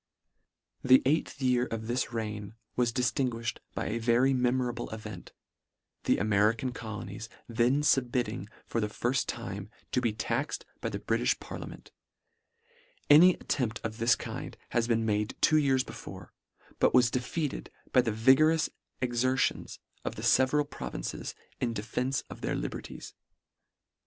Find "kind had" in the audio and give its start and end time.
14.15-14.87